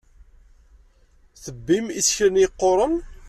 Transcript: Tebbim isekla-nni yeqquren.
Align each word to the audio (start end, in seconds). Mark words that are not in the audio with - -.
Tebbim 1.43 1.85
isekla-nni 1.99 2.41
yeqquren. 2.43 2.95